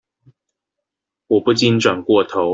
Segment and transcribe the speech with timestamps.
[1.27, 2.49] 我不禁轉過頭